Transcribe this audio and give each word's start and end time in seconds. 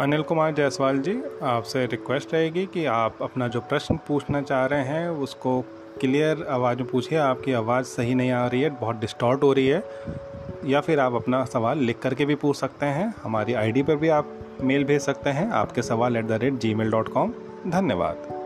अनिल 0.00 0.22
कुमार 0.22 0.52
जायसवाल 0.52 0.98
जी, 0.98 1.22
आपसे 1.42 1.86
रिक्वेस्ट 1.86 2.34
रहेगी 2.34 2.66
कि 2.66 2.86
आप 2.86 3.14
अपना 3.22 3.48
जो 3.48 3.60
प्रश्न 3.60 3.96
पूछना 3.96 4.42
चाह 4.42 4.66
रहे 4.66 4.80
हैं, 4.80 5.08
उसको 5.08 5.60
क्लियर 6.00 6.46
आवाज़ 6.50 6.78
में 6.78 6.86
पूछिए। 6.86 7.18
आपकी 7.18 7.52
आवाज़ 7.52 7.86
सही 7.86 8.14
नहीं 8.14 8.30
आ 8.30 8.46
रही 8.46 8.62
है, 8.62 8.70
बहुत 8.70 8.96
डिस्टॉर्ट 8.96 9.42
हो 9.42 9.52
रही 9.52 9.68
है। 9.68 9.84
या 10.66 10.80
फिर 10.80 11.00
आप 11.00 11.14
अपना 11.14 11.44
सवाल 11.44 11.78
लिख 11.78 11.98
करके 11.98 12.24
भी 12.24 12.34
पूछ 12.34 12.56
सकते 12.56 12.86
हैं। 12.86 13.14
हमारी 13.22 13.54
आईडी 13.54 13.82
पर 13.82 13.96
भी 13.96 14.08
आप 14.08 14.32
मेल 14.60 14.84
भेज 14.84 15.00
सकते 15.00 15.30
हैं। 15.30 15.50
आपके 15.50 15.82
सवाल 15.82 16.16
at 16.16 16.24
the 16.24 16.32
rate 16.32 16.54
G 16.54 16.74
mail 16.74 16.90
dot 16.90 17.08
com 17.08 17.32
धन्यवाद। 17.66 18.41